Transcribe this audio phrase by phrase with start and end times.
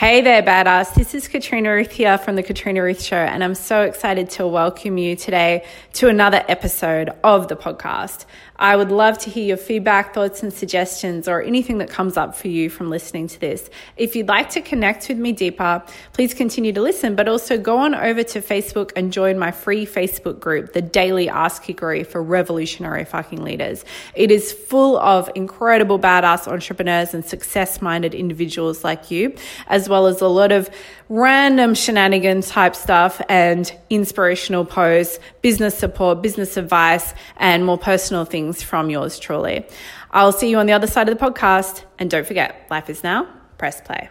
[0.00, 0.94] Hey there, badass.
[0.94, 4.46] This is Katrina Ruth here from The Katrina Ruth Show, and I'm so excited to
[4.46, 8.24] welcome you today to another episode of the podcast.
[8.56, 12.34] I would love to hear your feedback, thoughts, and suggestions, or anything that comes up
[12.34, 13.68] for you from listening to this.
[13.98, 15.82] If you'd like to connect with me deeper,
[16.14, 19.84] please continue to listen, but also go on over to Facebook and join my free
[19.84, 23.84] Facebook group, the Daily Ass Kickery for Revolutionary Fucking Leaders.
[24.14, 29.34] It is full of incredible badass entrepreneurs and success minded individuals like you,
[29.68, 30.70] as well as a lot of
[31.10, 38.62] random shenanigans type stuff and inspirational posts, business support, business advice, and more personal things
[38.62, 39.66] from yours truly.
[40.12, 41.84] I'll see you on the other side of the podcast.
[41.98, 43.26] And don't forget, life is now.
[43.58, 44.08] Press play.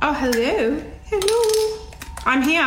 [0.00, 0.82] Oh, hello.
[1.04, 1.88] Hello.
[2.24, 2.62] I'm here.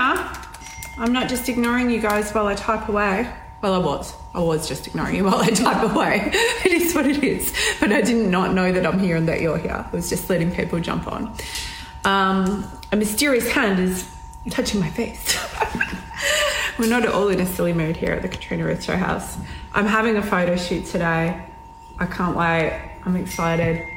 [0.98, 3.34] I'm not just ignoring you guys while I type away.
[3.62, 4.14] Well, I was.
[4.34, 6.30] I was just ignoring you while I type away.
[6.66, 7.54] it is what it is.
[7.80, 9.86] But I did not know that I'm here and that you're here.
[9.88, 11.36] I was just letting people jump on.
[12.04, 14.10] Um, a mysterious hand is
[14.50, 15.38] touching my face.
[16.80, 19.38] We're not at all in a silly mood here at the Katrina Ruth Show House.
[19.74, 21.46] I'm having a photo shoot today.
[22.00, 22.98] I can't wait.
[23.06, 23.88] I'm excited.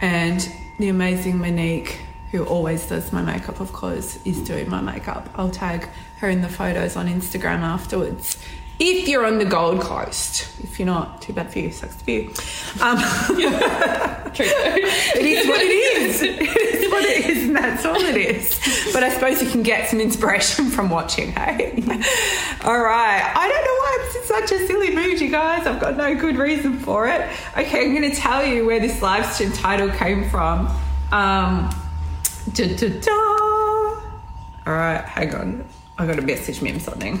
[0.00, 2.00] And the amazing Monique,
[2.30, 5.28] who always does my makeup, of course, is doing my makeup.
[5.34, 8.38] I'll tag her in the photos on Instagram afterwards
[8.82, 10.48] if you're on the Gold Coast.
[10.62, 12.20] If you're not, too bad for you, sucks to be you.
[12.80, 12.98] Um,
[13.30, 16.22] it is what it is.
[16.22, 18.90] It is what it is, and that's all it is.
[18.92, 21.72] But I suppose you can get some inspiration from watching, hey?
[22.64, 23.32] all right.
[23.36, 25.66] I don't know why I'm in such a silly mood, you guys.
[25.66, 27.28] I've got no good reason for it.
[27.56, 30.66] Okay, I'm going to tell you where this live stream title came from.
[31.12, 31.70] Um,
[32.52, 33.12] da, da, da.
[34.66, 35.68] All right, hang on.
[35.98, 37.20] I got to message me something.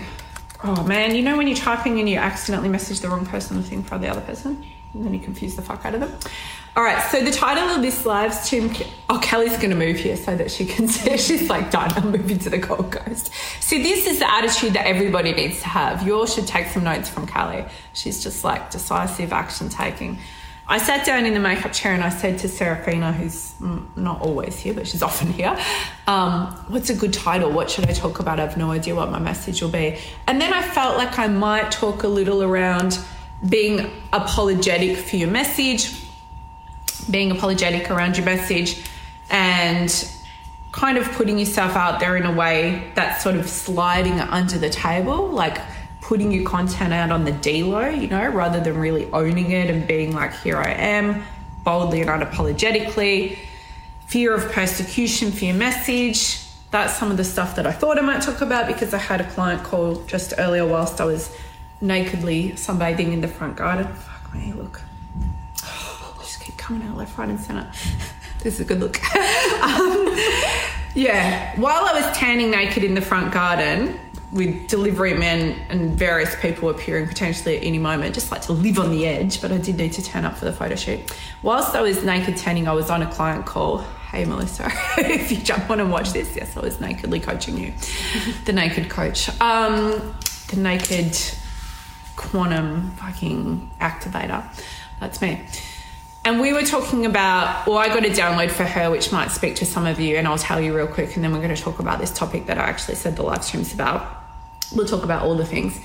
[0.64, 3.62] Oh man, you know when you're typing and you accidentally message the wrong person the
[3.62, 4.64] thing for the other person?
[4.94, 6.12] And then you confuse the fuck out of them.
[6.76, 8.70] All right, so the title of this live stream,
[9.10, 11.16] oh, Kelly's going to move here so that she can see.
[11.16, 13.30] She's like, done, I'm moving to the Gold Coast.
[13.60, 16.06] See, this is the attitude that everybody needs to have.
[16.06, 17.64] You all should take some notes from Kelly.
[17.92, 20.18] She's just like decisive action taking.
[20.72, 23.52] I sat down in the makeup chair and I said to Serafina, who's
[23.94, 25.54] not always here, but she's often here,
[26.06, 27.52] um, what's a good title?
[27.52, 28.40] What should I talk about?
[28.40, 29.98] I have no idea what my message will be.
[30.26, 32.98] And then I felt like I might talk a little around
[33.46, 36.06] being apologetic for your message,
[37.10, 38.82] being apologetic around your message,
[39.28, 40.10] and
[40.72, 44.70] kind of putting yourself out there in a way that's sort of sliding under the
[44.70, 45.58] table, like
[46.12, 49.86] putting your content out on the D-low, you know, rather than really owning it and
[49.86, 51.24] being like, here I am,
[51.64, 53.38] boldly and unapologetically.
[54.08, 56.46] Fear of persecution for your message.
[56.70, 59.22] That's some of the stuff that I thought I might talk about because I had
[59.22, 61.34] a client call just earlier whilst I was
[61.80, 63.90] nakedly sunbathing in the front garden.
[63.94, 64.82] Fuck me, look.
[66.20, 67.72] just keep coming out left, right, and centre.
[68.40, 69.02] this is a good look.
[69.62, 70.14] um,
[70.94, 73.98] yeah, while I was tanning naked in the front garden,
[74.32, 78.78] with delivery men and various people appearing potentially at any moment, just like to live
[78.78, 81.00] on the edge, but I did need to turn up for the photo shoot.
[81.42, 83.78] Whilst I was naked tanning, I was on a client call.
[84.10, 87.74] Hey, Melissa, if you jump on and watch this, yes, I was nakedly coaching you.
[88.46, 89.28] the naked coach.
[89.40, 90.14] Um,
[90.48, 91.16] the naked
[92.16, 94.44] quantum fucking activator.
[94.98, 95.44] That's me.
[96.24, 99.56] And we were talking about, well, I got a download for her, which might speak
[99.56, 101.60] to some of you, and I'll tell you real quick, and then we're going to
[101.60, 104.21] talk about this topic that I actually said the live stream's about
[104.74, 105.80] we'll talk about all the things.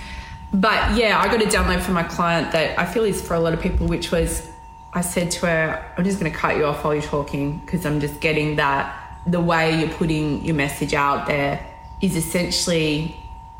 [0.53, 3.39] But yeah, I got a download from my client that I feel is for a
[3.39, 4.49] lot of people, which was
[4.93, 7.85] I said to her, I'm just going to cut you off while you're talking because
[7.85, 11.65] I'm just getting that the way you're putting your message out there
[12.01, 13.17] is essentially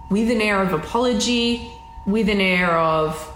[0.09, 1.71] with an air of apology,
[2.05, 3.33] with an air of,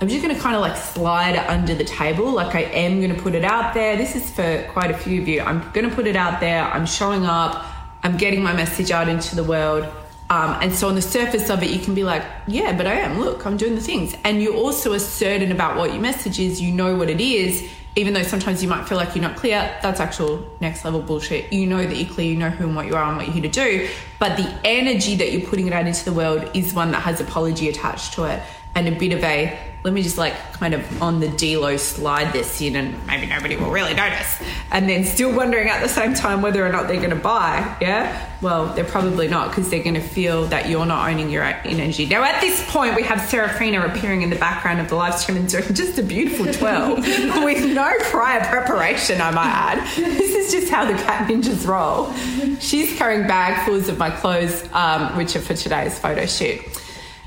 [0.00, 2.30] I'm just going to kind of like slide under the table.
[2.30, 3.96] Like I am going to put it out there.
[3.96, 5.40] This is for quite a few of you.
[5.40, 6.62] I'm going to put it out there.
[6.62, 7.64] I'm showing up.
[8.02, 9.86] I'm getting my message out into the world.
[10.32, 12.94] Um, and so on the surface of it, you can be like, yeah, but I
[12.94, 13.20] am.
[13.20, 14.16] Look, I'm doing the things.
[14.24, 16.58] And you're also certain about what your message is.
[16.58, 19.58] You know what it is, even though sometimes you might feel like you're not clear.
[19.82, 21.52] That's actual next level bullshit.
[21.52, 22.32] You know that you're clear.
[22.32, 23.90] You know who and what you are and what you're here to do.
[24.18, 27.20] But the energy that you're putting it out into the world is one that has
[27.20, 28.42] apology attached to it
[28.74, 32.32] and a bit of a let me just like kind of on the D-low slide
[32.32, 34.40] this in and maybe nobody will really notice.
[34.70, 37.76] And then still wondering at the same time whether or not they're going to buy.
[37.80, 38.28] Yeah.
[38.40, 42.06] Well, they're probably not because they're going to feel that you're not owning your energy.
[42.06, 45.36] Now, at this point, we have Serafina appearing in the background of the live stream
[45.36, 46.96] and doing just a beautiful twirl
[47.44, 49.96] with no prior preparation, I might add.
[49.96, 52.12] This is just how the cat ninjas roll.
[52.58, 56.60] She's carrying bag fulls of my clothes, um, which are for today's photo shoot.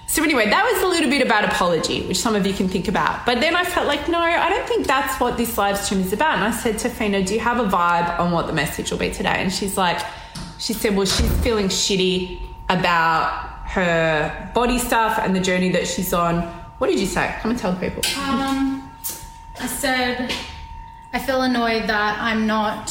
[0.07, 2.88] So anyway, that was a little bit about apology, which some of you can think
[2.88, 3.25] about.
[3.25, 6.13] But then I felt like, no, I don't think that's what this live stream is
[6.13, 6.36] about.
[6.36, 9.00] And I said to Fina, do you have a vibe on what the message will
[9.00, 9.36] be today?
[9.38, 10.00] And she's like,
[10.57, 16.13] she said, well, she's feeling shitty about her body stuff and the journey that she's
[16.13, 16.42] on.
[16.78, 17.36] What did you say?
[17.42, 18.04] Come and tell the people.
[18.22, 18.90] Um,
[19.60, 20.34] I said,
[21.13, 22.90] I feel annoyed that I'm not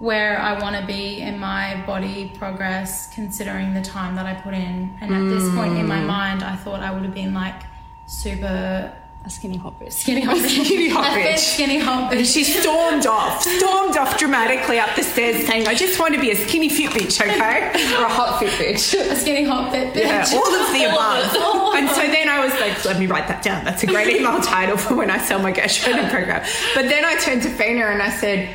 [0.00, 4.54] where I want to be in my body progress, considering the time that I put
[4.54, 4.96] in.
[5.02, 6.06] And at this point in my mm.
[6.06, 7.62] mind, I thought I would have been like
[8.06, 9.92] super A skinny hot bitch.
[9.92, 10.64] skinny hot bitch.
[10.64, 11.38] Skinny hot bitch.
[11.38, 12.32] Skinny hot bitch.
[12.32, 16.30] she stormed off, stormed off dramatically up the stairs saying, I just want to be
[16.30, 17.68] a skinny fit bitch, okay?
[17.98, 18.98] Or a hot fit bitch.
[18.98, 20.04] A skinny hot fit bitch.
[20.04, 21.74] Yeah, all of the above.
[21.76, 23.66] And so then I was like, let me write that down.
[23.66, 26.42] That's a great email title for when I sell my training program.
[26.74, 28.48] But then I turned to Fina and I said,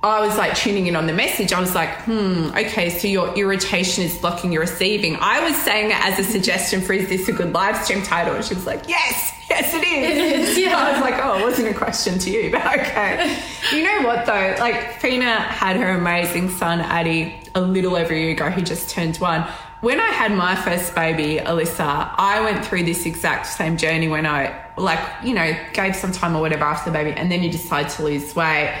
[0.00, 1.52] I was like tuning in on the message.
[1.52, 5.16] I was like, hmm, okay, so your irritation is blocking your receiving.
[5.20, 8.36] I was saying it as a suggestion for is this a good live stream title?
[8.36, 10.18] And she was like, yes, yes, it is.
[10.18, 10.76] It is, yeah.
[10.76, 13.42] I was like, oh, it wasn't a question to you, but okay.
[13.72, 14.54] you know what though?
[14.60, 18.50] Like, Fina had her amazing son, Addie, a little over a year ago.
[18.50, 19.48] He just turned one.
[19.80, 24.26] When I had my first baby, Alyssa, I went through this exact same journey when
[24.26, 27.50] I, like, you know, gave some time or whatever after the baby, and then you
[27.50, 28.76] decide to lose weight.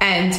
[0.00, 0.34] And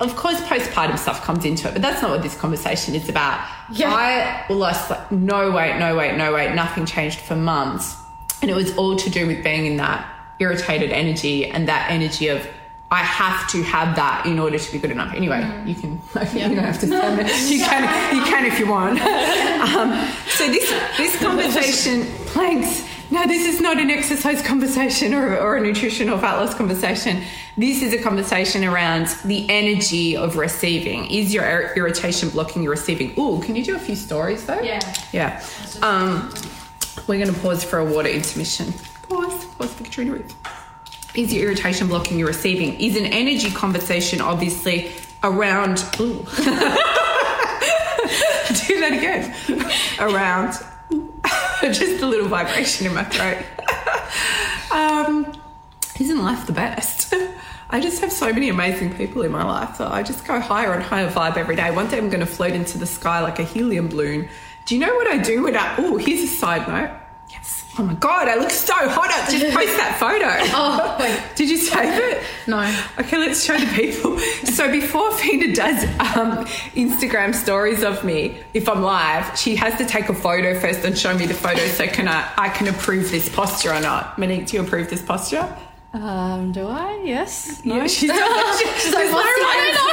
[0.00, 3.46] of course, postpartum stuff comes into it, but that's not what this conversation is about.
[3.70, 3.92] Yeah.
[3.92, 7.96] I lost like no weight, no weight, no weight, nothing changed for months.
[8.40, 10.08] And it was all to do with being in that
[10.38, 12.48] irritated energy and that energy of
[12.92, 15.14] I have to have that in order to be good enough.
[15.14, 15.92] Anyway, you can
[16.32, 17.26] you don't have to stand there.
[17.48, 19.00] You can you can if you want.
[19.00, 22.89] um, so this this conversation planks.
[23.12, 27.22] No, this is not an exercise conversation or, or a nutrition or fat loss conversation.
[27.56, 31.10] This is a conversation around the energy of receiving.
[31.10, 33.18] Is your ir- irritation blocking your receiving?
[33.18, 34.60] Ooh, can you do a few stories though?
[34.60, 34.78] Yeah.
[35.12, 35.44] Yeah.
[35.82, 36.32] Um,
[37.08, 38.72] we're going to pause for a water intermission.
[39.08, 39.44] Pause.
[39.56, 40.34] Pause for Katrina Ruth.
[41.16, 42.78] Is your irritation blocking your receiving?
[42.80, 44.92] Is an energy conversation obviously
[45.24, 45.84] around.
[45.98, 46.18] Ooh.
[48.66, 49.34] Do that again.
[49.98, 50.54] Around.
[51.72, 53.44] Just a little vibration in my throat.
[54.72, 55.30] um,
[55.98, 57.12] isn't life the best?
[57.72, 60.72] I just have so many amazing people in my life that I just go higher
[60.72, 61.70] and higher vibe every day.
[61.70, 64.28] One day I'm going to float into the sky like a helium balloon.
[64.64, 65.76] Do you know what I do when I?
[65.78, 66.90] Oh, here's a side note.
[67.28, 67.59] Yes.
[67.78, 69.10] Oh my god, I look so hot.
[69.10, 70.26] I just post that photo.
[70.52, 71.18] Oh, wait.
[71.36, 72.22] Did you save it?
[72.46, 72.58] No.
[72.98, 74.18] Okay, let's show the people.
[74.52, 75.84] So before Fina does
[76.16, 76.44] um,
[76.74, 80.98] Instagram stories of me, if I'm live, she has to take a photo first and
[80.98, 84.18] show me the photo so can I, I can approve this posture or not.
[84.18, 85.46] Monique, do you approve this posture?
[85.92, 87.00] Um, do I?
[87.04, 87.64] Yes.
[87.64, 87.76] No.
[87.76, 88.18] Yeah, she's, she's like,
[88.80, 89.86] She's like, no right, no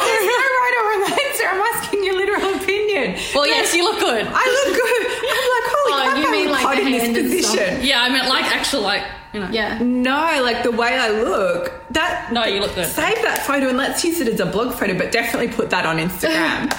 [0.62, 1.44] right or wrong answer.
[1.48, 3.18] I'm asking your literal opinion.
[3.34, 4.28] well, yes, you look good.
[4.30, 5.17] I look good.
[6.18, 7.52] I'm like, holy crap, you I mean like hot the in this hand and stuff?
[7.56, 7.86] position.
[7.86, 9.04] Yeah, I meant like actual, like
[9.34, 9.50] you know.
[9.50, 9.80] Yeah.
[9.82, 11.74] No, like the way I look.
[11.92, 12.86] That No, you look good.
[12.88, 15.86] Save that photo and let's use it as a blog photo, but definitely put that
[15.86, 16.72] on Instagram,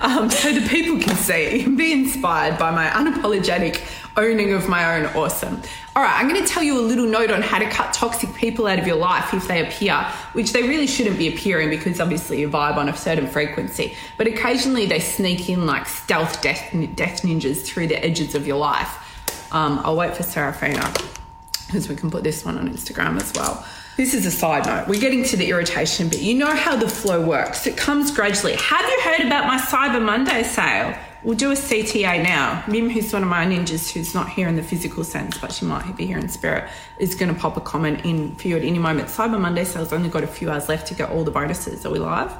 [0.02, 3.82] um, so the people can see and be inspired by my unapologetic
[4.18, 5.62] owning of my own awesome.
[5.96, 8.34] All right, I'm going to tell you a little note on how to cut toxic
[8.34, 9.94] people out of your life if they appear,
[10.32, 13.96] which they really shouldn't be appearing because obviously you vibe on a certain frequency.
[14.18, 18.58] But occasionally they sneak in like stealth death, death ninjas through the edges of your
[18.58, 19.52] life.
[19.52, 20.92] Um, I'll wait for Serafina
[21.66, 23.64] because we can put this one on Instagram as well.
[23.96, 24.86] This is a side note.
[24.86, 27.66] We're getting to the irritation, but you know how the flow works.
[27.66, 28.54] It comes gradually.
[28.54, 30.96] Have you heard about my Cyber Monday sale?
[31.24, 32.62] We'll do a CTA now.
[32.68, 35.64] Mim, who's one of my ninjas, who's not here in the physical sense, but she
[35.64, 38.62] might be here in spirit, is going to pop a comment in for you at
[38.62, 39.08] any moment.
[39.08, 41.84] Cyber Monday sale's only got a few hours left to get all the bonuses.
[41.84, 42.32] Are we live?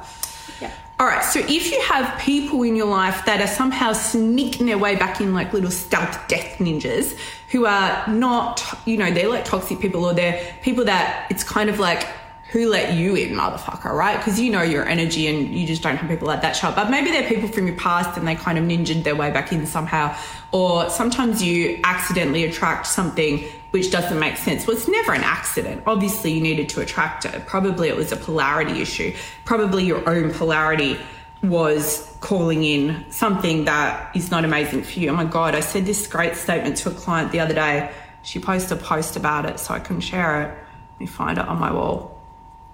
[0.61, 0.71] Yeah.
[0.99, 4.77] All right, so if you have people in your life that are somehow sneaking their
[4.77, 7.17] way back in like little stealth death ninjas
[7.51, 11.69] who are not, you know, they're like toxic people or they're people that it's kind
[11.69, 12.07] of like,
[12.51, 14.17] who let you in, motherfucker, right?
[14.17, 16.75] Because you know your energy and you just don't have people like that show up.
[16.75, 19.51] But maybe they're people from your past and they kind of ninjaed their way back
[19.53, 20.17] in somehow.
[20.51, 24.65] Or sometimes you accidentally attract something which doesn't make sense.
[24.65, 25.83] Well, it's never an accident.
[25.85, 27.45] Obviously, you needed to attract it.
[27.45, 29.13] Probably it was a polarity issue.
[29.45, 30.97] Probably your own polarity
[31.43, 35.09] was calling in something that is not amazing for you.
[35.09, 37.91] Oh my God, I said this great statement to a client the other day.
[38.23, 40.47] She posted a post about it so I couldn't share it.
[40.47, 42.18] Let me find it on my wall.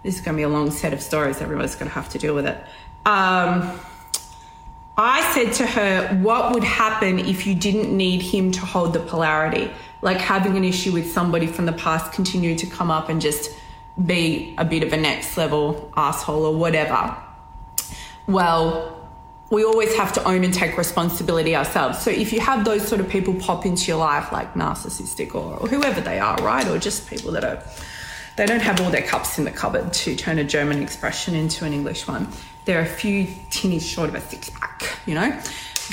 [0.06, 1.42] This is going to be a long set of stories.
[1.42, 2.58] Everyone's going to have to deal with it.
[3.08, 3.80] Um,
[4.96, 9.00] I said to her, What would happen if you didn't need him to hold the
[9.00, 9.72] polarity?
[10.04, 13.50] Like having an issue with somebody from the past continue to come up and just
[14.06, 17.18] be a bit of a next level asshole or whatever.
[18.28, 19.10] Well,
[19.50, 21.98] we always have to own and take responsibility ourselves.
[21.98, 25.58] So if you have those sort of people pop into your life, like narcissistic or,
[25.58, 27.64] or whoever they are, right, or just people that are
[28.36, 31.66] they don't have all their cups in the cupboard to turn a German expression into
[31.66, 32.28] an English one.
[32.66, 35.40] They're a few tinnies short of a six pack, you know.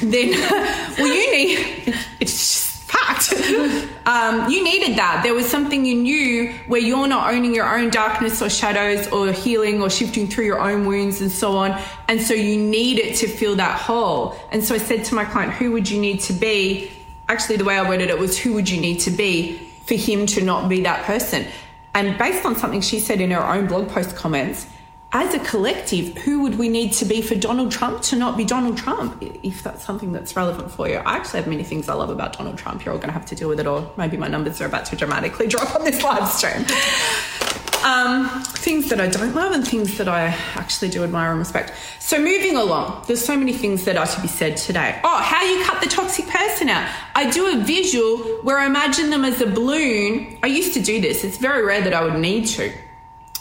[0.02, 0.30] Then,
[0.98, 3.32] well, you need it's just fact.
[4.06, 5.22] um, you needed that.
[5.22, 9.32] There was something you knew where you're not owning your own darkness or shadows or
[9.32, 11.80] healing or shifting through your own wounds and so on.
[12.08, 14.36] And so you need it to fill that hole.
[14.50, 16.90] And so I said to my client, who would you need to be?
[17.28, 20.26] Actually, the way I worded it was, who would you need to be for him
[20.26, 21.46] to not be that person?
[21.94, 24.66] And based on something she said in her own blog post comments,
[25.14, 28.44] as a collective, who would we need to be for Donald Trump to not be
[28.44, 29.22] Donald Trump?
[29.42, 30.96] If that's something that's relevant for you.
[30.96, 32.82] I actually have many things I love about Donald Trump.
[32.82, 34.86] You're all going to have to deal with it, or maybe my numbers are about
[34.86, 36.64] to dramatically drop on this live stream.
[37.84, 41.72] Um, things that I don't love and things that I actually do admire and respect.
[41.98, 45.00] So, moving along, there's so many things that are to be said today.
[45.02, 46.88] Oh, how you cut the toxic person out.
[47.14, 50.38] I do a visual where I imagine them as a balloon.
[50.42, 52.72] I used to do this, it's very rare that I would need to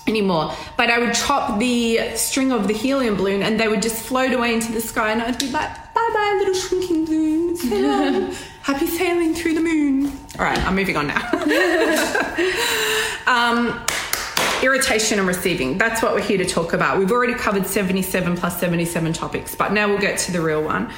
[0.07, 0.53] anymore.
[0.77, 4.33] But I would chop the string of the helium balloon and they would just float
[4.33, 7.61] away into the sky and I'd be like, bye bye, little shrinking balloons.
[8.61, 10.07] Happy sailing through the moon.
[10.37, 11.21] All right, I'm moving on now.
[13.27, 13.85] um,
[14.63, 15.77] irritation and receiving.
[15.77, 16.99] That's what we're here to talk about.
[16.99, 20.91] We've already covered 77 plus 77 topics, but now we'll get to the real one.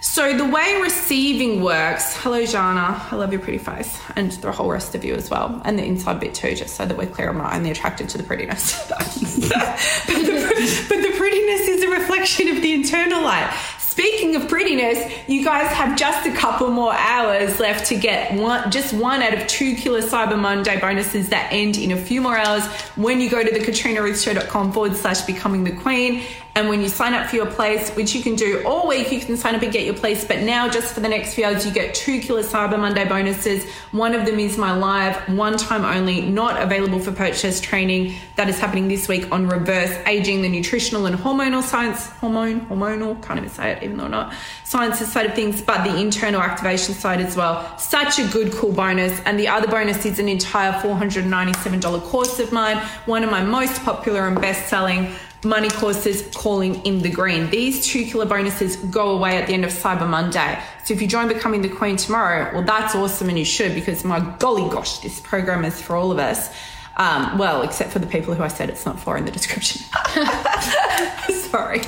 [0.00, 4.70] So, the way receiving works, hello, Jana, I love your pretty face, and the whole
[4.70, 7.30] rest of you as well, and the inside bit too, just so that we're clear,
[7.30, 8.86] I'm not only attracted to the prettiness.
[8.88, 13.50] but, the, but the prettiness is a reflection of the internal light.
[13.94, 14.98] Speaking of prettiness,
[15.28, 19.34] you guys have just a couple more hours left to get one, just one out
[19.34, 23.30] of two Killer Cyber Monday bonuses that end in a few more hours when you
[23.30, 26.24] go to the katrinaruthshow.com forward slash becoming the queen.
[26.56, 29.18] And when you sign up for your place, which you can do all week, you
[29.18, 30.24] can sign up and get your place.
[30.24, 33.68] But now, just for the next few hours, you get two Killer Cyber Monday bonuses.
[33.90, 38.48] One of them is my live, one time only, not available for purchase training that
[38.48, 43.40] is happening this week on reverse aging, the nutritional and hormonal science, hormone, hormonal, can't
[43.40, 44.32] even say it, even though not
[44.62, 47.76] sciences side of things, but the internal activation side as well.
[47.78, 49.20] Such a good, cool bonus.
[49.24, 53.82] And the other bonus is an entire $497 course of mine, one of my most
[53.82, 55.12] popular and best selling
[55.44, 57.50] money courses calling in the green.
[57.50, 60.62] These two killer bonuses go away at the end of Cyber Monday.
[60.84, 64.04] So if you join Becoming the Queen tomorrow, well, that's awesome and you should because
[64.04, 66.50] my golly gosh, this program is for all of us.
[66.96, 69.82] Um, well, except for the people who I said it's not for in the description.
[71.50, 71.80] Sorry.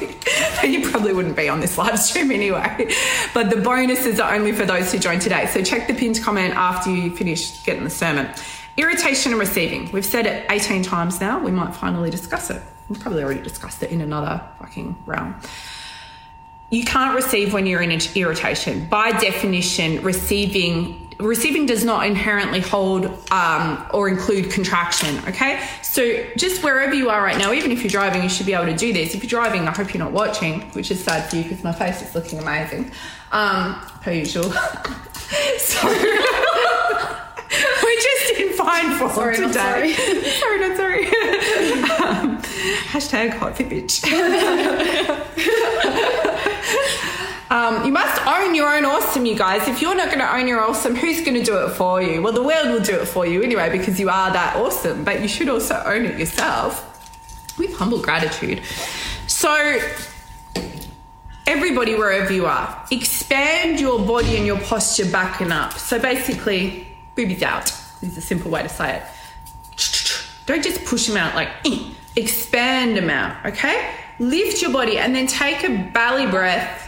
[0.65, 2.93] you probably wouldn't be on this live stream anyway.
[3.33, 5.47] But the bonuses are only for those who join today.
[5.47, 8.29] So check the pinned comment after you finish getting the sermon.
[8.77, 9.91] Irritation and receiving.
[9.93, 11.39] We've said it 18 times now.
[11.39, 12.61] We might finally discuss it.
[12.89, 15.37] We've probably already discussed it in another fucking realm.
[16.71, 18.87] You can't receive when you're in irritation.
[18.89, 25.19] By definition, receiving receiving does not inherently hold um, or include contraction.
[25.29, 28.55] Okay, so just wherever you are right now, even if you're driving, you should be
[28.55, 29.15] able to do this.
[29.15, 31.73] If you're driving, I hope you're not watching, which is sad for you because my
[31.73, 32.91] face is looking amazing,
[33.33, 34.45] um, per usual.
[35.59, 36.17] so we're
[38.01, 39.53] just in fine form Sorry, today.
[39.53, 39.93] sorry.
[39.95, 41.07] sorry, not sorry.
[41.07, 42.39] um,
[42.93, 44.03] hashtag hot fit bitch.
[47.49, 49.69] Um, you must own your own awesome, you guys.
[49.69, 52.21] If you're not going to own your awesome, who's going to do it for you?
[52.21, 55.23] Well, the world will do it for you anyway because you are that awesome, but
[55.23, 56.93] you should also own it yourself
[57.57, 58.63] with humble gratitude.
[59.29, 59.81] So,
[61.47, 65.75] everybody, wherever you are, expand your body and your posture back and up.
[65.75, 67.73] So, basically, boobies out
[68.03, 69.03] is a simple way to say it.
[70.47, 71.91] Don't just push them out like, eh.
[72.17, 73.95] expand them out, okay?
[74.19, 76.86] Lift your body and then take a belly breath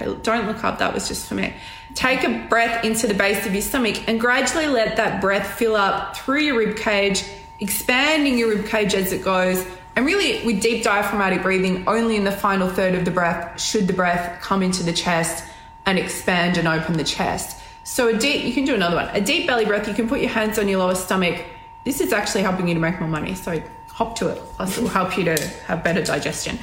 [0.00, 1.54] Okay, don't look up, that was just for me.
[1.94, 5.74] Take a breath into the base of your stomach and gradually let that breath fill
[5.74, 7.24] up through your rib cage,
[7.60, 9.66] expanding your rib cage as it goes.
[9.94, 13.86] And really, with deep diaphragmatic breathing, only in the final third of the breath should
[13.86, 15.42] the breath come into the chest
[15.86, 17.62] and expand and open the chest.
[17.84, 19.08] So, a deep, you can do another one.
[19.14, 21.42] A deep belly breath, you can put your hands on your lower stomach.
[21.84, 23.34] This is actually helping you to make more money.
[23.34, 24.42] So, hop to it.
[24.56, 26.58] Plus, it will help you to have better digestion.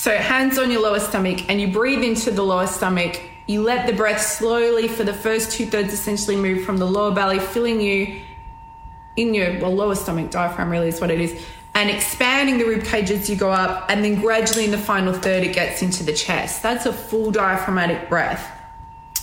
[0.00, 3.20] So, hands on your lower stomach, and you breathe into the lower stomach.
[3.46, 7.14] You let the breath slowly, for the first two thirds, essentially move from the lower
[7.14, 8.22] belly, filling you
[9.16, 12.82] in your well, lower stomach diaphragm, really is what it is, and expanding the rib
[12.82, 13.90] cage as you go up.
[13.90, 16.62] And then gradually, in the final third, it gets into the chest.
[16.62, 18.50] That's a full diaphragmatic breath,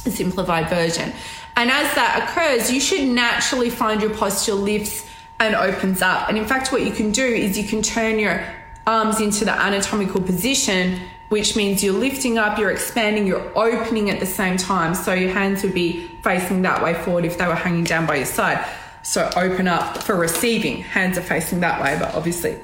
[0.06, 1.12] a simplified version.
[1.56, 5.08] And as that occurs, you should naturally find your posture lifts
[5.40, 6.30] and opens up.
[6.30, 8.46] And in fact, what you can do is you can turn your
[8.88, 14.20] arms into the anatomical position which means you're lifting up, you're expanding, you're opening at
[14.20, 14.96] the same time.
[14.96, 18.16] So your hands would be facing that way forward if they were hanging down by
[18.16, 18.66] your side.
[19.04, 20.84] So open up for receiving.
[20.84, 22.58] Hands are facing that way, but obviously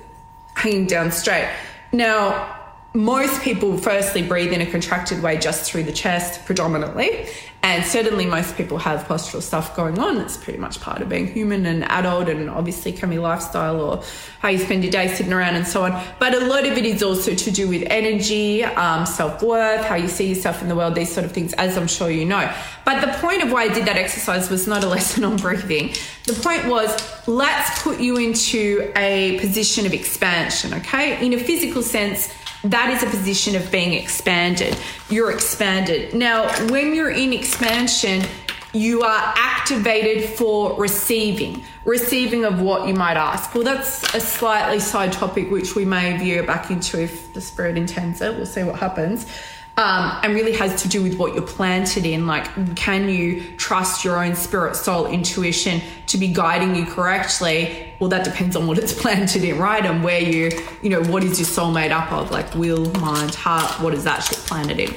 [0.56, 1.50] hanging down straight.
[1.92, 2.63] Now,
[2.94, 7.28] most people firstly breathe in a contracted way just through the chest predominantly.
[7.64, 10.18] And certainly most people have postural stuff going on.
[10.18, 14.04] It's pretty much part of being human and adult and obviously can be lifestyle or
[14.42, 16.04] how you spend your day sitting around and so on.
[16.20, 20.10] But a lot of it is also to do with energy um, self-worth how you
[20.10, 22.54] see yourself in the world these sort of things as i'm sure you know.
[22.84, 25.94] But the point of why i did that exercise was not a lesson on breathing.
[26.26, 26.90] The point was
[27.30, 31.26] let's put you into a position of expansion okay?
[31.26, 32.30] In a physical sense
[32.64, 34.78] that is a position of being expanded.
[35.10, 36.14] You're expanded.
[36.14, 38.24] Now, when you're in expansion,
[38.74, 41.64] you are activated for receiving.
[41.86, 43.54] Receiving of what you might ask.
[43.54, 47.78] Well, that's a slightly side topic which we may veer back into if the spirit
[47.78, 48.36] intends it.
[48.36, 49.28] We'll see what happens
[49.76, 52.28] um, and really has to do with what you're planted in.
[52.28, 57.94] Like, can you trust your own spirit, soul, intuition to be guiding you correctly?
[58.00, 59.84] Well, that depends on what it's planted in, right?
[59.84, 60.52] And where you,
[60.82, 62.30] you know, what is your soul made up of?
[62.30, 64.96] Like will, mind, heart, what is that shit planted in?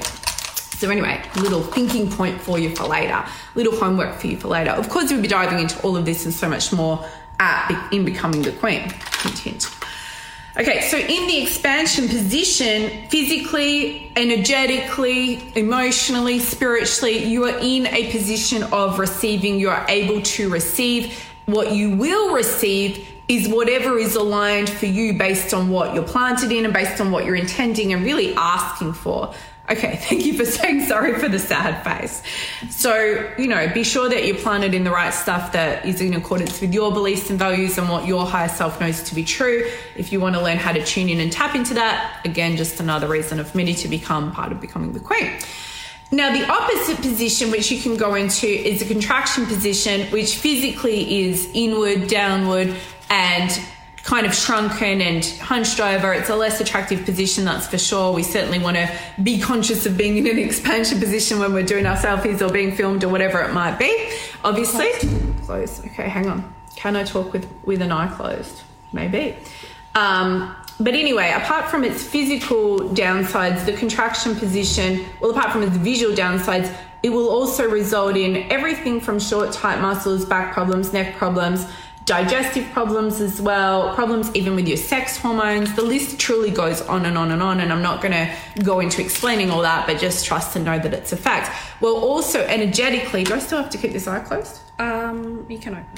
[0.76, 4.72] So, anyway, little thinking point for you for later, little homework for you for later.
[4.72, 7.02] Of course, we'll be diving into all of this and so much more
[7.90, 8.82] in Becoming the Queen.
[9.22, 9.70] Hint, hint.
[10.58, 18.62] Okay, so in the expansion position, physically, energetically, emotionally, spiritually, you are in a position
[18.64, 19.58] of receiving.
[19.58, 21.22] You are able to receive.
[21.46, 26.52] What you will receive is whatever is aligned for you based on what you're planted
[26.52, 29.34] in and based on what you're intending and really asking for.
[29.68, 32.22] Okay, thank you for saying sorry for the sad face.
[32.70, 36.14] So, you know, be sure that you're planted in the right stuff that is in
[36.14, 39.70] accordance with your beliefs and values and what your higher self knows to be true.
[39.96, 42.80] If you want to learn how to tune in and tap into that, again, just
[42.80, 45.32] another reason of many to become part of becoming the queen.
[46.12, 51.24] Now, the opposite position, which you can go into, is a contraction position, which physically
[51.24, 52.76] is inward, downward,
[53.10, 53.60] and
[54.06, 56.14] kind of shrunken and hunched over.
[56.14, 58.12] It's a less attractive position, that's for sure.
[58.12, 58.88] We certainly want to
[59.20, 62.74] be conscious of being in an expansion position when we're doing our selfies or being
[62.74, 64.10] filmed or whatever it might be.
[64.44, 64.90] Obviously,
[65.44, 65.84] close.
[65.84, 66.54] Okay, hang on.
[66.76, 68.62] Can I talk with with an eye closed?
[68.92, 69.36] Maybe.
[69.96, 75.76] Um, but anyway, apart from its physical downsides, the contraction position, well, apart from its
[75.78, 81.16] visual downsides, it will also result in everything from short, tight muscles, back problems, neck
[81.16, 81.66] problems,
[82.06, 85.74] digestive problems as well, problems even with your sex hormones.
[85.74, 87.60] The list truly goes on and on and on.
[87.60, 90.78] And I'm not going to go into explaining all that, but just trust and know
[90.78, 91.50] that it's a fact.
[91.80, 94.60] Well, also energetically, do I still have to keep this eye closed?
[94.78, 95.88] Um, you can open.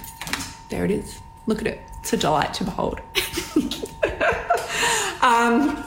[0.71, 1.21] There it is.
[1.47, 1.83] Look at it.
[2.01, 3.01] It's a delight to behold.
[5.23, 5.85] um,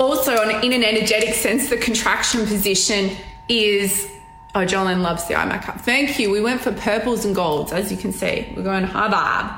[0.00, 3.16] also, in an energetic sense, the contraction position
[3.48, 4.10] is
[4.56, 5.82] Oh, Jolene loves the eye makeup.
[5.82, 6.30] Thank you.
[6.30, 8.50] We went for purples and golds, as you can see.
[8.56, 9.54] We're going hubbub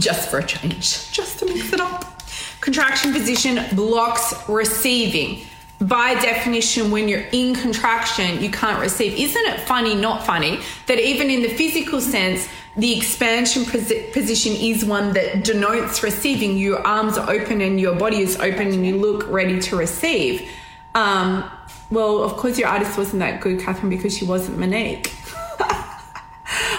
[0.00, 2.22] just for a change, just to mix it up.
[2.62, 5.44] Contraction position blocks receiving.
[5.78, 9.12] By definition, when you're in contraction, you can't receive.
[9.12, 12.48] Isn't it funny, not funny, that even in the physical sense,
[12.78, 16.56] the expansion position is one that denotes receiving.
[16.56, 20.50] Your arms are open and your body is open and you look ready to receive.
[20.94, 21.44] Um,
[21.90, 25.12] well, of course, your artist wasn't that good, Catherine, because she wasn't Monique.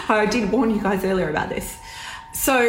[0.10, 1.80] I did warn you guys earlier about this.
[2.34, 2.60] So,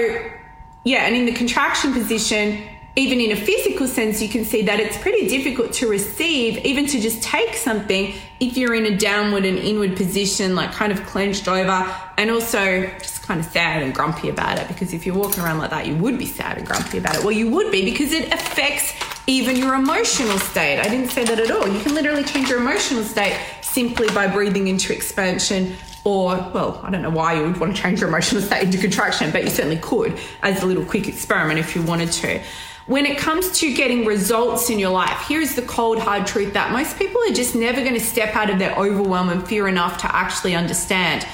[0.84, 2.62] yeah, and in the contraction position,
[2.94, 6.86] even in a physical sense, you can see that it's pretty difficult to receive, even
[6.88, 11.02] to just take something if you're in a downward and inward position, like kind of
[11.06, 14.68] clenched over, and also just kind of sad and grumpy about it.
[14.68, 17.22] Because if you're walking around like that, you would be sad and grumpy about it.
[17.22, 18.92] Well, you would be because it affects
[19.26, 20.80] even your emotional state.
[20.80, 21.68] I didn't say that at all.
[21.68, 26.90] You can literally change your emotional state simply by breathing into expansion or well i
[26.90, 29.50] don't know why you would want to change your emotional state into contraction but you
[29.50, 32.40] certainly could as a little quick experiment if you wanted to
[32.86, 36.72] when it comes to getting results in your life here's the cold hard truth that
[36.72, 39.96] most people are just never going to step out of their overwhelm and fear enough
[39.98, 41.26] to actually understand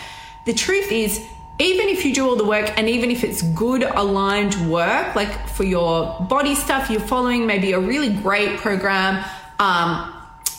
[0.45, 1.27] the truth is
[1.61, 5.49] even if you do all the work and even if it's good aligned work, like
[5.49, 9.25] for your body stuff, you're following maybe a really great program,
[9.59, 10.15] um,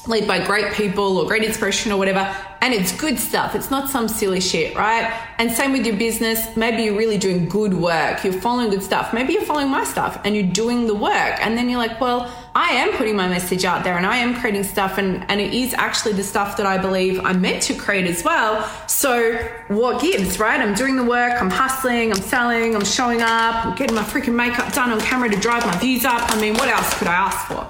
[0.08, 3.56] led by great people or great inspiration or whatever, and it's good stuff.
[3.56, 5.12] It's not some silly shit, right?
[5.38, 6.56] And same with your business.
[6.58, 8.24] Maybe you're really doing good work.
[8.24, 9.14] You're following good stuff.
[9.14, 11.40] Maybe you're following my stuff and you're doing the work.
[11.42, 14.36] And then you're like, well, I am putting my message out there and I am
[14.36, 17.74] creating stuff and, and it is actually the stuff that I believe I'm meant to
[17.74, 18.70] create as well.
[18.88, 19.38] So
[19.70, 20.60] what gives, right?
[20.60, 24.36] I'm doing the work, I'm hustling, I'm selling, I'm showing up, I'm getting my freaking
[24.36, 26.30] makeup done on camera to drive my views up.
[26.32, 27.66] I mean, what else could I ask for?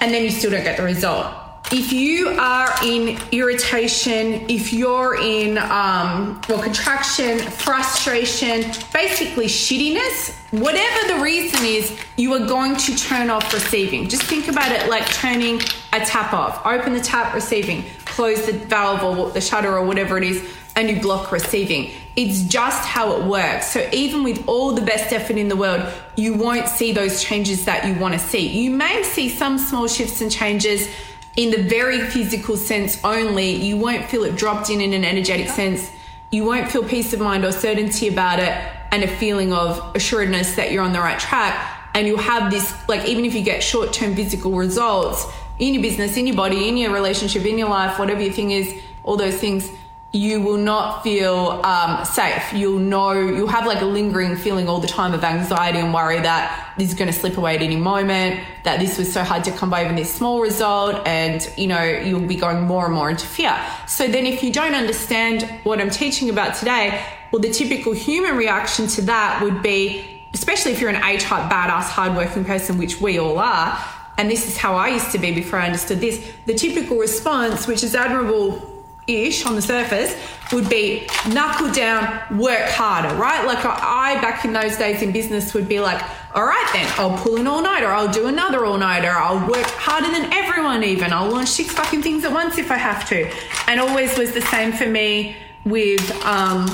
[0.00, 1.49] and then you still don't get the result.
[1.72, 11.14] If you are in irritation, if you're in um, well contraction, frustration, basically shittiness, whatever
[11.14, 14.08] the reason is, you are going to turn off receiving.
[14.08, 15.60] Just think about it like turning
[15.92, 16.66] a tap off.
[16.66, 17.84] Open the tap, receiving.
[18.04, 21.92] Close the valve or the shutter or whatever it is, and you block receiving.
[22.16, 23.70] It's just how it works.
[23.70, 27.64] So even with all the best effort in the world, you won't see those changes
[27.66, 28.48] that you want to see.
[28.48, 30.88] You may see some small shifts and changes
[31.36, 33.54] in the very physical sense only.
[33.54, 35.90] You won't feel it dropped in in an energetic sense.
[36.30, 38.52] You won't feel peace of mind or certainty about it
[38.92, 41.76] and a feeling of assuredness that you're on the right track.
[41.94, 45.26] And you'll have this, like, even if you get short term physical results
[45.58, 48.52] in your business, in your body, in your relationship, in your life, whatever your thing
[48.52, 49.70] is, all those things,
[50.12, 52.52] you will not feel um, safe.
[52.52, 56.18] You'll know, you'll have like a lingering feeling all the time of anxiety and worry
[56.20, 59.44] that this is going to slip away at any moment, that this was so hard
[59.44, 62.94] to come by even this small result, and you know, you'll be going more and
[62.94, 63.56] more into fear.
[63.86, 68.36] So then, if you don't understand what I'm teaching about today, well, the typical human
[68.36, 73.00] reaction to that would be, especially if you're an A type, badass, hardworking person, which
[73.00, 73.78] we all are.
[74.18, 76.32] And this is how I used to be before I understood this.
[76.46, 78.79] The typical response, which is admirable
[79.16, 80.14] ish on the surface
[80.52, 83.46] would be knuckle down, work harder, right?
[83.46, 86.02] Like I back in those days in business would be like,
[86.34, 89.66] all right then, I'll pull an all nighter, I'll do another all nighter, I'll work
[89.66, 93.30] harder than everyone even, I'll launch six fucking things at once if I have to.
[93.68, 96.66] And always was the same for me with um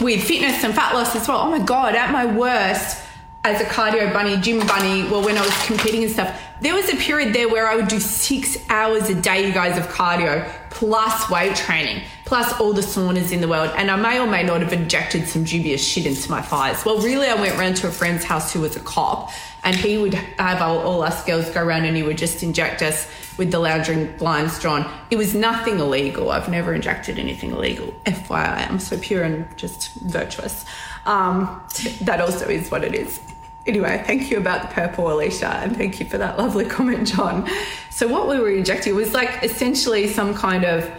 [0.00, 1.38] with fitness and fat loss as well.
[1.38, 3.05] Oh my god, at my worst
[3.46, 6.92] as a cardio bunny, gym bunny, well when I was competing and stuff, there was
[6.92, 10.50] a period there where I would do six hours a day, you guys, of cardio
[10.70, 13.70] plus weight training, plus all the saunas in the world.
[13.76, 16.84] And I may or may not have injected some dubious shit into my thighs.
[16.84, 19.30] Well, really, I went round to a friend's house who was a cop,
[19.62, 22.82] and he would have all, all us girls go around and he would just inject
[22.82, 24.90] us with the lounging blinds drawn.
[25.10, 26.30] It was nothing illegal.
[26.30, 27.94] I've never injected anything illegal.
[28.06, 30.64] FYI, I'm so pure and just virtuous.
[31.04, 31.62] Um,
[32.02, 33.20] that also is what it is.
[33.66, 37.48] Anyway, thank you about the purple, Alicia, and thank you for that lovely comment, John.
[37.90, 40.90] So, what we were injecting was like essentially some kind of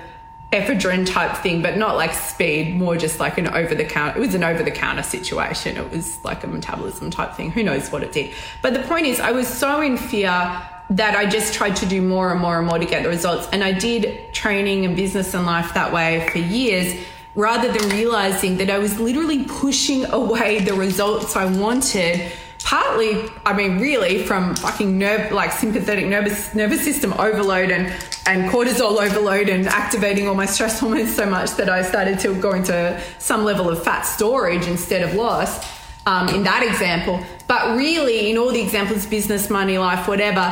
[0.51, 4.17] ephedrine type thing, but not like speed, more just like an over the counter.
[4.17, 5.77] It was an over the counter situation.
[5.77, 7.51] It was like a metabolism type thing.
[7.51, 8.33] Who knows what it did?
[8.61, 12.01] But the point is, I was so in fear that I just tried to do
[12.01, 13.47] more and more and more to get the results.
[13.51, 18.57] And I did training and business and life that way for years rather than realizing
[18.57, 22.31] that I was literally pushing away the results I wanted
[22.67, 27.87] partly, I mean, really from fucking nerve, like sympathetic nervous nervous system overload and
[28.25, 32.35] and cortisol overload and activating all my stress hormones so much that I started to
[32.35, 35.65] go into some level of fat storage instead of loss.
[36.05, 40.45] Um, in that example, but really, in all the examples, business, money, life, whatever,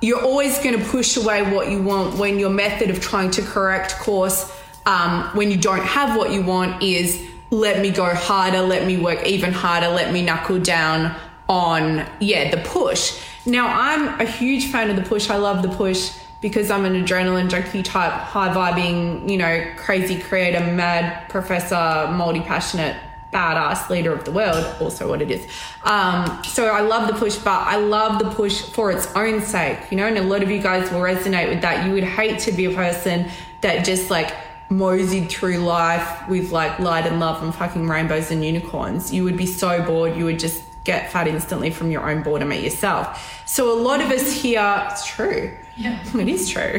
[0.00, 3.42] you're always going to push away what you want when your method of trying to
[3.42, 4.50] correct course
[4.86, 8.96] um, when you don't have what you want is let me go harder, let me
[8.96, 11.14] work even harder, let me knuckle down
[11.52, 13.20] on yeah the push.
[13.44, 15.28] Now i'm a huge fan of the push.
[15.28, 20.18] I love the push because i'm an adrenaline junkie type high vibing you know crazy
[20.18, 22.96] creator mad professor multi-passionate
[23.32, 25.46] badass leader of the world also what it is.
[25.84, 29.78] Um, so i love the push but i love the push for its own sake
[29.90, 31.86] you know and a lot of you guys will resonate with that.
[31.86, 33.28] You would hate to be a person
[33.60, 34.34] that just like
[34.70, 39.12] moseyed through life with like light and love and fucking rainbows and unicorns.
[39.12, 40.16] You would be so bored.
[40.16, 43.42] You would just get fat instantly from your own boredom at yourself.
[43.46, 45.56] So a lot of us here, it's true.
[45.76, 45.98] Yeah.
[46.14, 46.78] It is true.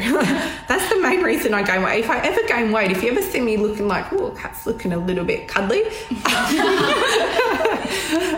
[0.68, 2.04] That's the main reason I gain weight.
[2.04, 4.92] If I ever gain weight, if you ever see me looking like, oh, cat's looking
[4.92, 5.84] a little bit cuddly,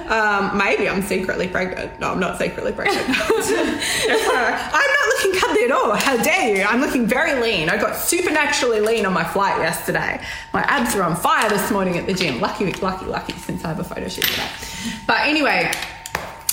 [0.08, 2.00] um, maybe I'm secretly pregnant.
[2.00, 3.04] No, I'm not secretly pregnant.
[3.08, 5.94] I'm not looking cuddly at all.
[5.94, 6.62] How dare you?
[6.62, 7.68] I'm looking very lean.
[7.68, 10.22] I got supernaturally lean on my flight yesterday.
[10.54, 12.40] My abs are on fire this morning at the gym.
[12.40, 14.48] Lucky, lucky, lucky, since I have a photo shoot today.
[15.06, 15.70] But anyway,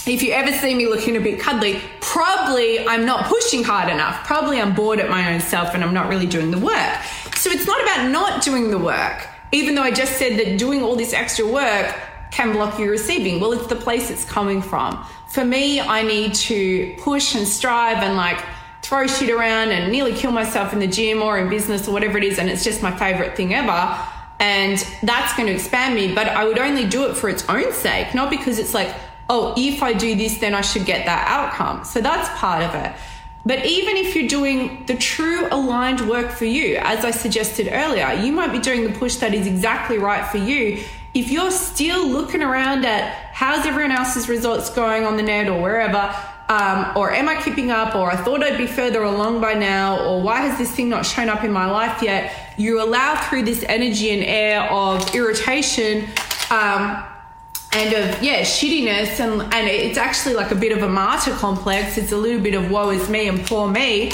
[0.05, 4.25] if you ever see me looking a bit cuddly, probably I'm not pushing hard enough.
[4.25, 7.03] Probably I'm bored at my own self and I'm not really doing the work.
[7.35, 10.83] So it's not about not doing the work, even though I just said that doing
[10.83, 11.95] all this extra work
[12.31, 13.39] can block you receiving.
[13.39, 15.05] Well, it's the place it's coming from.
[15.29, 18.43] For me, I need to push and strive and like
[18.81, 22.17] throw shit around and nearly kill myself in the gym or in business or whatever
[22.17, 22.39] it is.
[22.39, 23.97] And it's just my favorite thing ever.
[24.39, 27.71] And that's going to expand me, but I would only do it for its own
[27.71, 28.93] sake, not because it's like,
[29.29, 31.85] oh, if I do this, then I should get that outcome.
[31.85, 32.93] So that's part of it.
[33.45, 38.13] But even if you're doing the true aligned work for you, as I suggested earlier,
[38.13, 40.83] you might be doing the push that is exactly right for you.
[41.13, 45.61] If you're still looking around at how's everyone else's results going on the net or
[45.61, 46.15] wherever,
[46.49, 47.95] Um, or am I keeping up?
[47.95, 50.05] Or I thought I'd be further along by now.
[50.05, 52.53] Or why has this thing not shown up in my life yet?
[52.57, 56.09] You allow through this energy and air of irritation
[56.51, 57.01] um,
[57.75, 61.97] and of yeah shittiness and and it's actually like a bit of a martyr complex
[61.97, 64.11] it's a little bit of woe is me and poor me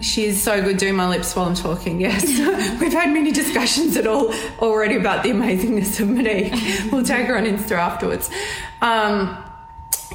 [0.00, 2.24] she's so good doing my lips while i'm talking yes
[2.80, 6.52] we've had many discussions at all already about the amazingness of monique
[6.92, 8.30] we'll tag her on insta afterwards
[8.80, 9.44] um,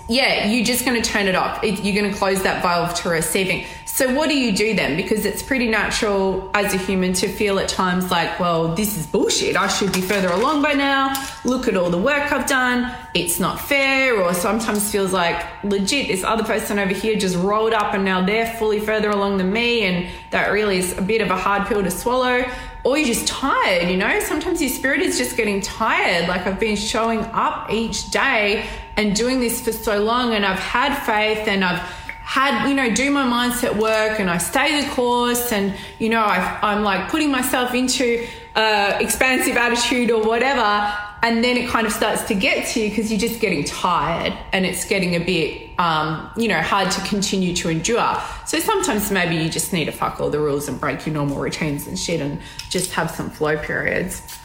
[0.09, 1.63] yeah, you're just going to turn it off.
[1.63, 3.65] You're going to close that valve to receiving.
[3.93, 4.97] So, what do you do then?
[4.97, 9.06] Because it's pretty natural as a human to feel at times like, well, this is
[9.06, 9.56] bullshit.
[9.56, 11.13] I should be further along by now.
[11.45, 12.91] Look at all the work I've done.
[13.13, 14.19] It's not fair.
[14.19, 18.25] Or sometimes feels like, legit, this other person over here just rolled up and now
[18.25, 19.84] they're fully further along than me.
[19.84, 22.45] And that really is a bit of a hard pill to swallow
[22.84, 24.19] or you're just tired, you know?
[24.21, 26.27] Sometimes your spirit is just getting tired.
[26.27, 28.65] Like I've been showing up each day
[28.97, 32.93] and doing this for so long, and I've had faith and I've had, you know,
[32.93, 37.09] do my mindset work and I stay the course and, you know, i am like
[37.09, 40.95] putting myself into uh, expansive attitude or whatever.
[41.21, 44.33] And then it kind of starts to get to you because you're just getting tired
[44.51, 48.21] and it's getting a bit, um, you know, hard to continue to endure.
[48.45, 51.38] So sometimes maybe you just need to fuck all the rules and break your normal
[51.38, 54.38] routines and shit and just have some flow periods.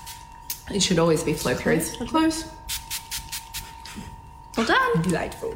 [0.70, 1.96] It should always be flow periods.
[1.96, 2.44] Close.
[4.56, 5.02] Well done.
[5.02, 5.54] Delightful.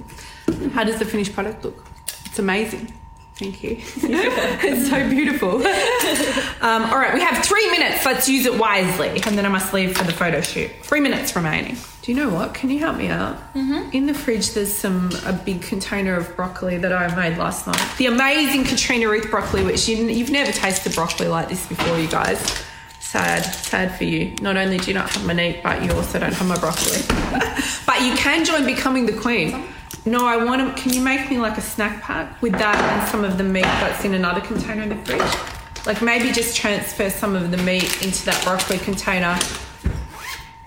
[0.73, 1.92] How does the finished product look?
[2.33, 2.91] It's amazing.
[3.35, 3.77] Thank you.
[3.79, 5.57] it's so beautiful.
[6.63, 8.07] Um, all right, we have three minutes.
[8.07, 9.21] Let's use it wisely.
[9.27, 10.71] And then I must leave for the photo shoot.
[10.81, 11.77] Three minutes remaining.
[12.01, 12.55] Do you know what?
[12.55, 13.37] Can you help me out?
[13.53, 13.91] Mm-hmm.
[13.93, 17.87] In the fridge, there's some a big container of broccoli that I made last night.
[17.99, 22.09] The amazing Katrina Ruth broccoli, which you, you've never tasted broccoli like this before, you
[22.09, 22.39] guys.
[23.01, 24.35] Sad, sad for you.
[24.41, 27.03] Not only do you not have my meat, but you also don't have my broccoli.
[27.87, 29.69] but you can join becoming the queen.
[30.05, 30.83] No, I want to.
[30.83, 33.63] Can you make me like a snack pack with that and some of the meat
[33.63, 35.87] that's in another container in the fridge?
[35.87, 39.39] Like maybe just transfer some of the meat into that broccoli container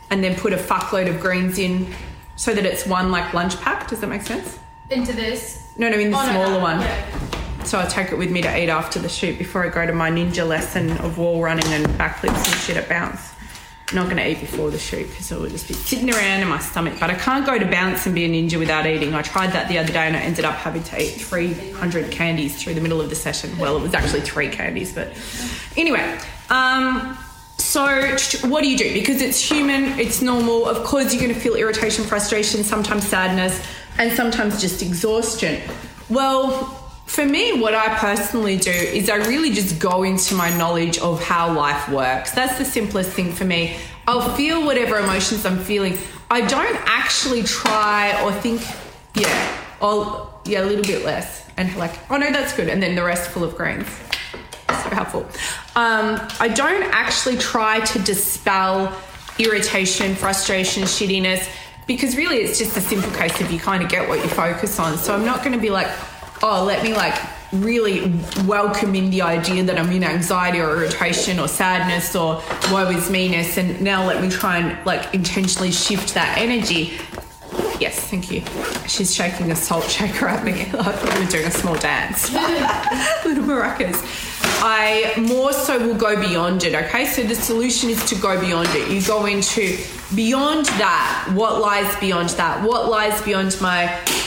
[0.09, 1.93] and then put a fuckload of greens in
[2.37, 3.89] so that it's one like lunch pack.
[3.89, 4.57] Does that make sense?
[4.89, 5.69] Into this?
[5.77, 6.79] No, no, in the Oh, no, smaller no, one.
[6.79, 7.63] yeah.
[7.65, 9.91] So I take it with me to eat after the shoot before I go to
[9.93, 13.33] my ninja lesson of wall running and backflips and shit at bounce.
[13.93, 16.47] Not going to eat before the shoot because I will just be sitting around in
[16.47, 16.95] my stomach.
[16.99, 19.13] But I can't go to bounce and be a ninja without eating.
[19.13, 22.61] I tried that the other day and I ended up having to eat 300 candies
[22.61, 23.55] through the middle of the session.
[23.59, 25.13] Well, it was actually three candies, but
[25.77, 26.19] anyway.
[26.49, 27.15] Um,
[27.57, 27.85] so
[28.47, 28.91] what do you do?
[28.93, 30.65] Because it's human, it's normal.
[30.65, 33.63] Of course, you're going to feel irritation, frustration, sometimes sadness,
[33.97, 35.61] and sometimes just exhaustion.
[36.09, 40.97] Well, for me, what I personally do is I really just go into my knowledge
[40.99, 42.31] of how life works.
[42.31, 43.77] That's the simplest thing for me.
[44.07, 45.97] I'll feel whatever emotions I'm feeling.
[46.29, 48.61] I don't actually try or think,
[49.15, 51.47] yeah, I'll, yeah, a little bit less.
[51.57, 52.69] And like, oh no, that's good.
[52.69, 53.87] And then the rest full of grains
[54.89, 55.21] so helpful.
[55.75, 58.93] Um, I don't actually try to dispel
[59.37, 61.49] irritation, frustration, shittiness,
[61.87, 64.79] because really it's just a simple case of you kind of get what you focus
[64.79, 64.97] on.
[64.97, 65.87] So I'm not going to be like,
[66.41, 67.15] oh, let me like
[67.51, 68.13] really
[68.45, 73.09] welcome in the idea that I'm in anxiety or irritation or sadness or woe is
[73.09, 76.97] meanness, and now let me try and like intentionally shift that energy.
[77.79, 78.41] Yes, thank you.
[78.87, 82.31] She's shaking a salt shaker at me like we were doing a small dance.
[83.25, 84.33] Little maracas.
[84.61, 87.05] I more so will go beyond it, okay?
[87.05, 88.89] So the solution is to go beyond it.
[88.89, 89.77] You go into
[90.15, 91.31] beyond that.
[91.35, 92.63] What lies beyond that?
[92.63, 93.85] What lies beyond my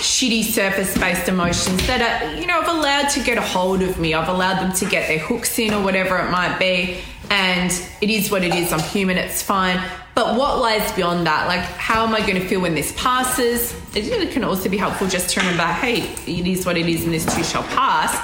[0.08, 4.00] shitty surface based emotions that are, you know, I've allowed to get a hold of
[4.00, 4.14] me.
[4.14, 7.00] I've allowed them to get their hooks in or whatever it might be.
[7.30, 8.72] And it is what it is.
[8.72, 9.78] I'm human, it's fine.
[10.14, 11.46] But what lies beyond that?
[11.46, 13.74] Like, how am I going to feel when this passes?
[13.94, 17.12] It can also be helpful just to remember hey, it is what it is, and
[17.12, 18.16] this too shall pass.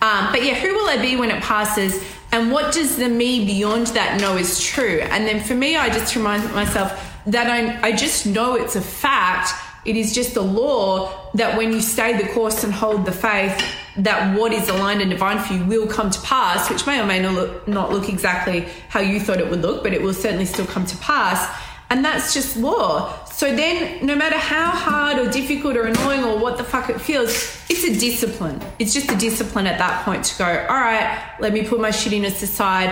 [0.00, 2.02] Um, but yeah, who will I be when it passes?
[2.32, 5.00] And what does the me beyond that know is true?
[5.02, 8.80] And then for me, I just remind myself that I, I just know it's a
[8.80, 9.50] fact.
[9.86, 13.56] It is just a law that when you stay the course and hold the faith,
[13.98, 17.06] that what is aligned and divine for you will come to pass, which may or
[17.06, 20.12] may not look, not look exactly how you thought it would look, but it will
[20.12, 21.48] certainly still come to pass.
[21.88, 23.24] And that's just law.
[23.26, 27.00] So then, no matter how hard or difficult or annoying or what the fuck it
[27.00, 27.30] feels,
[27.70, 28.60] it's a discipline.
[28.80, 31.90] It's just a discipline at that point to go, all right, let me put my
[31.90, 32.90] shittiness aside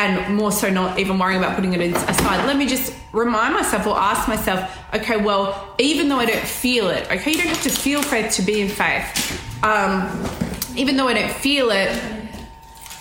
[0.00, 2.46] and more so not even worrying about putting it aside.
[2.46, 6.88] Let me just remind myself or ask myself, okay, well, even though I don't feel
[6.88, 9.62] it, okay, you don't have to feel faith to be in faith.
[9.62, 10.08] Um,
[10.74, 11.90] even though I don't feel it,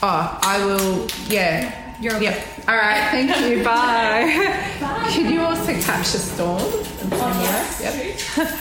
[0.03, 1.87] oh, I will, yeah.
[2.01, 2.25] You're okay.
[2.25, 2.47] Yep.
[2.69, 3.09] All right.
[3.11, 3.61] Thank you.
[3.63, 4.31] Bye.
[5.09, 6.61] Can you also catch a storm?
[6.61, 8.37] Oh, yes.
[8.37, 8.55] Yep.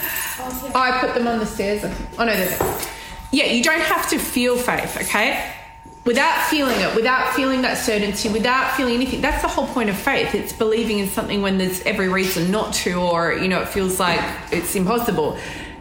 [0.75, 1.83] I put them on the stairs.
[2.17, 2.81] Oh no, they're there.
[3.31, 5.53] Yeah, you don't have to feel faith, okay?
[6.05, 9.21] Without feeling it, without feeling that certainty, without feeling anything.
[9.21, 10.33] That's the whole point of faith.
[10.33, 13.99] It's believing in something when there's every reason not to, or you know, it feels
[13.99, 14.19] like
[14.51, 15.37] it's impossible.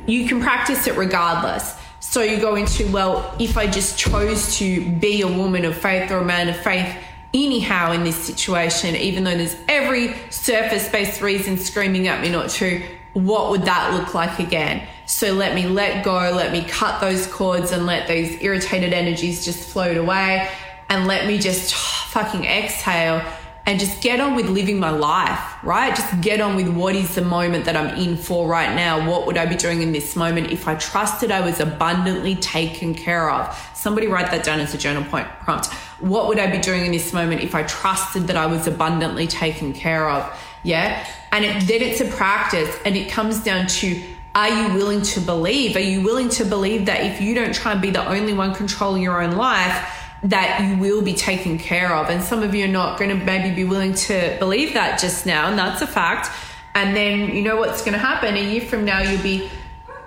[0.07, 1.77] You can practice it regardless.
[2.01, 6.11] So you go into, well, if I just chose to be a woman of faith
[6.11, 6.95] or a man of faith,
[7.35, 12.51] anyhow in this situation, even though there's every surface based reason screaming at me not
[12.51, 12.83] to,
[13.25, 14.87] what would that look like again?
[15.07, 19.45] So let me let go, let me cut those cords and let those irritated energies
[19.45, 20.51] just float away
[20.89, 21.75] and let me just
[22.13, 23.23] fucking exhale
[23.69, 25.95] and just get on with living my life, right?
[25.95, 29.07] Just get on with what is the moment that I'm in for right now.
[29.07, 32.95] What would I be doing in this moment if I trusted I was abundantly taken
[32.95, 33.71] care of?
[33.75, 35.67] Somebody write that down as a journal point prompt.
[36.01, 39.27] What would I be doing in this moment if I trusted that I was abundantly
[39.27, 40.25] taken care of?
[40.69, 41.09] Yeah.
[41.33, 44.03] And it, then it's a practice and it comes down to
[44.35, 45.75] are you willing to believe?
[45.77, 48.55] Are you willing to believe that if you don't try and be the only one
[48.55, 52.11] controlling your own life, that you will be taken care of?
[52.11, 55.25] And some of you are not going to maybe be willing to believe that just
[55.27, 56.31] now, and that's a fact.
[56.75, 59.51] And then you know what's going to happen a year from now, you'll be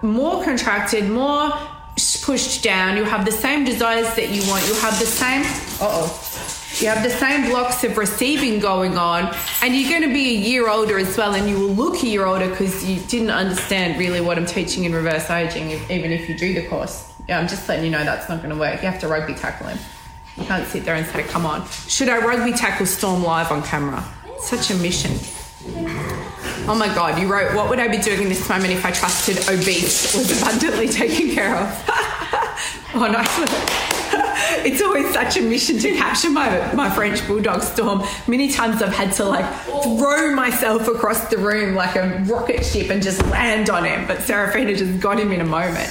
[0.02, 1.52] more contracted, more
[2.21, 2.95] pushed down.
[2.95, 4.65] You'll have the same desires that you want.
[4.67, 5.41] You'll have the same.
[5.82, 6.31] Oh
[6.82, 10.39] you have the same blocks of receiving going on, and you're going to be a
[10.39, 14.00] year older as well, and you will look a year older because you didn't understand
[14.00, 17.13] really what I'm teaching in reverse aging, even if you do the course.
[17.30, 18.82] Yeah, I'm just letting you know that's not going to work.
[18.82, 19.78] You have to rugby tackle him.
[20.38, 21.67] You can't sit there and say, come on.
[21.88, 24.04] Should I rugby tackle Storm live on camera?
[24.39, 25.12] Such a mission.
[26.67, 28.91] Oh my God, you wrote, what would I be doing in this moment if I
[28.91, 31.89] trusted obese was abundantly taken care of?
[32.93, 33.91] Oh, nice
[34.65, 38.04] it's always such a mission to capture my, my French bulldog storm.
[38.27, 42.89] Many times I've had to like throw myself across the room like a rocket ship
[42.89, 45.89] and just land on him, but Serafina just got him in a moment.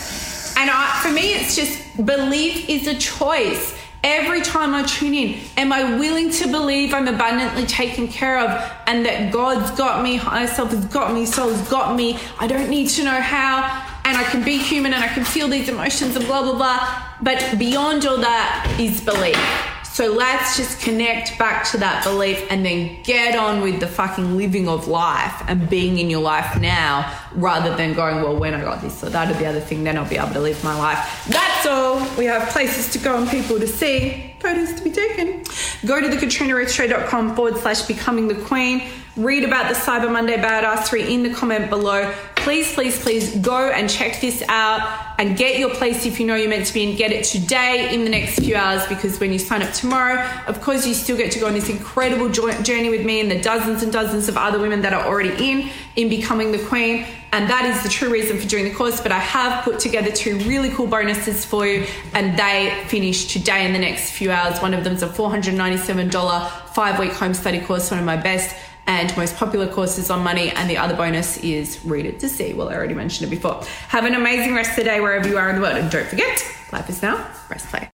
[0.57, 3.77] And I, for me, it's just belief is a choice.
[4.03, 8.73] Every time I tune in, am I willing to believe I'm abundantly taken care of
[8.87, 12.19] and that God's got me, higher self has got me, soul's got me?
[12.39, 15.47] I don't need to know how and I can be human and I can feel
[15.47, 17.03] these emotions and blah, blah, blah.
[17.23, 19.39] But beyond all that is belief.
[19.85, 24.37] So let's just connect back to that belief and then get on with the fucking
[24.37, 28.61] living of life and being in your life now rather than going, well, when I
[28.61, 30.77] got this or that or the other thing, then I'll be able to live my
[30.77, 31.27] life.
[31.29, 32.07] That's all.
[32.17, 35.45] We have places to go and people to see, photos to be taken.
[35.87, 38.89] Go to the katrinaruthshow.com forward slash becoming the queen.
[39.17, 43.89] Read about the Cyber Monday Badassery in the comment below please, please, please go and
[43.89, 44.81] check this out
[45.19, 47.95] and get your place if you know you're meant to be and get it today
[47.95, 51.17] in the next few hours because when you sign up tomorrow, of course, you still
[51.17, 54.39] get to go on this incredible journey with me and the dozens and dozens of
[54.39, 57.07] other women that are already in in becoming the queen.
[57.33, 59.01] And that is the true reason for doing the course.
[59.01, 63.67] But I have put together two really cool bonuses for you, and they finish today
[63.67, 64.61] in the next few hours.
[64.61, 68.57] One of them is a $497 five week home study course, one of my best
[68.87, 70.51] and most popular courses on money.
[70.51, 72.55] And the other bonus is read it to see.
[72.55, 73.63] Well, I already mentioned it before.
[73.89, 75.77] Have an amazing rest of the day wherever you are in the world.
[75.77, 77.17] And don't forget, life is now,
[77.47, 77.90] press play.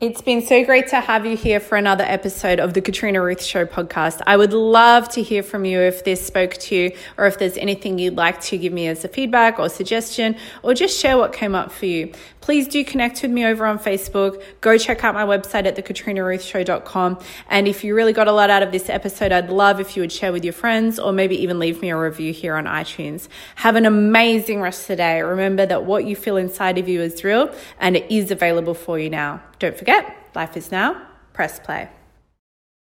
[0.00, 3.42] It's been so great to have you here for another episode of the Katrina Ruth
[3.42, 4.22] Show podcast.
[4.28, 7.56] I would love to hear from you if this spoke to you or if there's
[7.56, 11.32] anything you'd like to give me as a feedback or suggestion or just share what
[11.32, 12.12] came up for you.
[12.40, 14.40] Please do connect with me over on Facebook.
[14.60, 17.18] Go check out my website at thekatrinaruthshow.com.
[17.50, 20.02] And if you really got a lot out of this episode, I'd love if you
[20.02, 23.26] would share with your friends or maybe even leave me a review here on iTunes.
[23.56, 25.22] Have an amazing rest of the day.
[25.22, 28.96] Remember that what you feel inside of you is real and it is available for
[28.96, 29.42] you now.
[29.58, 31.00] Don't forget, life is now.
[31.32, 31.88] Press play.